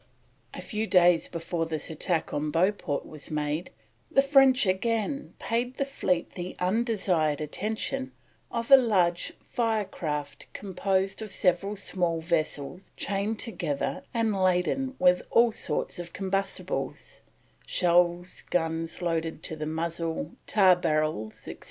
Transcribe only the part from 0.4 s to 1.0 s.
A few